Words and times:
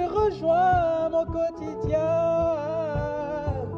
rejoins 0.00 1.08
mon 1.10 1.24
quotidien. 1.24 1.98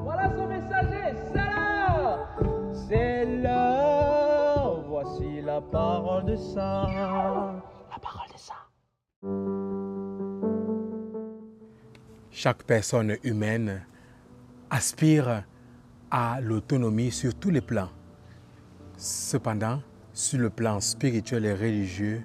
Voilà 0.02 0.30
son 0.36 0.46
messager, 0.46 1.14
c'est 1.32 1.34
l'heure. 1.34 2.28
C'est 2.72 3.24
l'heure, 3.24 4.82
voici 4.86 5.40
la 5.42 5.60
parole 5.60 6.24
de 6.26 6.36
ça. 6.36 6.86
La 7.90 7.98
parole 8.00 8.28
de 8.32 8.38
ça. 8.38 8.54
Chaque 12.30 12.64
personne 12.64 13.16
humaine 13.22 13.84
aspire 14.70 15.44
à 16.10 16.40
l'autonomie 16.40 17.10
sur 17.10 17.34
tous 17.34 17.50
les 17.50 17.60
plans. 17.60 17.90
Cependant, 18.96 19.80
sur 20.12 20.38
le 20.38 20.50
plan 20.50 20.80
spirituel 20.80 21.44
et 21.44 21.54
religieux, 21.54 22.22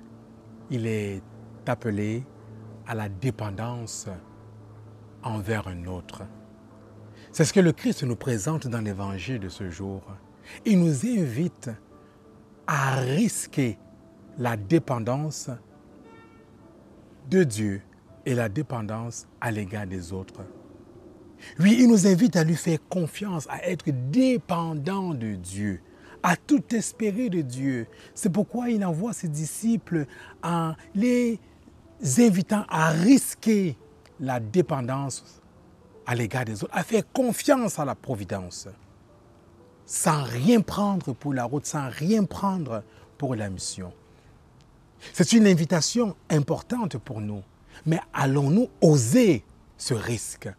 il 0.69 0.85
est 0.85 1.21
appelé 1.65 2.23
à 2.89 2.95
la 2.95 3.07
dépendance 3.07 4.07
envers 5.21 5.67
un 5.67 5.85
autre. 5.85 6.23
C'est 7.31 7.45
ce 7.45 7.53
que 7.53 7.59
le 7.59 7.71
Christ 7.71 8.03
nous 8.03 8.15
présente 8.15 8.65
dans 8.65 8.81
l'évangile 8.81 9.39
de 9.39 9.47
ce 9.47 9.69
jour. 9.69 10.01
Il 10.65 10.79
nous 10.79 11.05
invite 11.05 11.69
à 12.65 12.95
risquer 12.95 13.77
la 14.39 14.57
dépendance 14.57 15.51
de 17.29 17.43
Dieu 17.43 17.83
et 18.25 18.33
la 18.33 18.49
dépendance 18.49 19.27
à 19.39 19.51
l'égard 19.51 19.85
des 19.85 20.11
autres. 20.11 20.41
Oui, 21.59 21.77
il 21.79 21.89
nous 21.89 22.07
invite 22.07 22.35
à 22.37 22.43
lui 22.43 22.55
faire 22.55 22.79
confiance, 22.89 23.45
à 23.51 23.69
être 23.69 23.85
dépendant 24.09 25.13
de 25.13 25.35
Dieu, 25.35 25.79
à 26.23 26.35
tout 26.35 26.63
espérer 26.73 27.29
de 27.29 27.41
Dieu. 27.41 27.85
C'est 28.15 28.31
pourquoi 28.31 28.71
il 28.71 28.83
envoie 28.83 29.13
ses 29.13 29.27
disciples 29.27 30.07
en 30.41 30.73
les 30.95 31.39
invitant 32.17 32.65
à 32.69 32.89
risquer 32.89 33.77
la 34.19 34.39
dépendance 34.39 35.41
à 36.05 36.15
l'égard 36.15 36.45
des 36.45 36.63
autres, 36.63 36.75
à 36.75 36.83
faire 36.83 37.03
confiance 37.11 37.79
à 37.79 37.85
la 37.85 37.95
providence, 37.95 38.67
sans 39.85 40.23
rien 40.23 40.61
prendre 40.61 41.13
pour 41.13 41.33
la 41.33 41.45
route, 41.45 41.65
sans 41.65 41.89
rien 41.89 42.23
prendre 42.23 42.83
pour 43.17 43.35
la 43.35 43.49
mission. 43.49 43.93
C'est 45.13 45.33
une 45.33 45.47
invitation 45.47 46.15
importante 46.29 46.97
pour 46.97 47.21
nous, 47.21 47.43
mais 47.85 47.99
allons-nous 48.13 48.69
oser 48.81 49.43
ce 49.77 49.93
risque? 49.93 50.49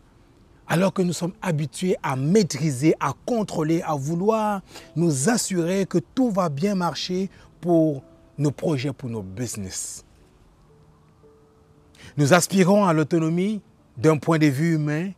Alors 0.66 0.92
que 0.92 1.02
nous 1.02 1.12
sommes 1.12 1.34
habitués 1.42 1.96
à 2.02 2.14
maîtriser, 2.14 2.94
à 3.00 3.12
contrôler, 3.26 3.82
à 3.82 3.96
vouloir 3.96 4.62
nous 4.94 5.28
assurer 5.28 5.84
que 5.84 5.98
tout 5.98 6.30
va 6.30 6.48
bien 6.48 6.76
marcher 6.76 7.28
pour 7.60 8.04
nos 8.38 8.52
projets, 8.52 8.92
pour 8.92 9.10
nos 9.10 9.22
business. 9.22 10.04
Nous 12.16 12.32
aspirons 12.32 12.84
à 12.84 12.92
l'autonomie 12.92 13.62
d'un 13.96 14.16
point 14.16 14.38
de 14.38 14.46
vue 14.46 14.74
humain, 14.74 15.10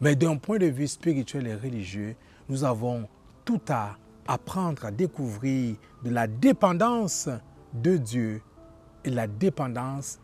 mais 0.00 0.16
d'un 0.16 0.36
point 0.36 0.58
de 0.58 0.66
vue 0.66 0.88
spirituel 0.88 1.46
et 1.46 1.54
religieux, 1.54 2.16
nous 2.48 2.64
avons 2.64 3.08
tout 3.44 3.60
à 3.68 3.96
apprendre 4.26 4.84
à 4.84 4.90
découvrir 4.90 5.76
de 6.04 6.10
la 6.10 6.26
dépendance 6.26 7.28
de 7.72 7.96
Dieu 7.96 8.42
et 9.04 9.10
la 9.10 9.26
dépendance 9.26 10.18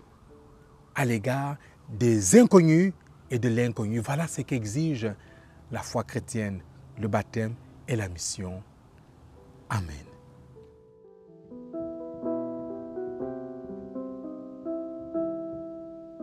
à 0.95 1.05
l'égard 1.05 1.57
des 1.89 2.39
inconnus 2.39 2.93
et 3.31 3.39
de 3.39 3.49
l'inconnu. 3.49 4.01
Voilà 4.01 4.27
ce 4.27 4.43
qu'exige 4.43 5.11
la 5.71 5.83
foi 5.83 6.05
chrétienne, 6.05 6.61
le 7.01 7.09
baptême 7.09 7.55
et 7.87 7.97
la 7.97 8.09
mission. 8.09 8.63
Amen. 9.71 10.18